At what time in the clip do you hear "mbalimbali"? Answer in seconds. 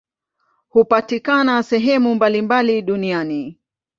2.15-2.81